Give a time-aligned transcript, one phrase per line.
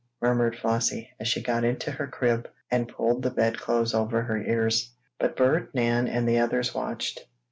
[0.19, 4.41] murmured Flossie, as she got into her crib, and pulled the bed clothes over her
[4.41, 4.95] ears.
[5.19, 7.23] But Bert, Nan and the others watched.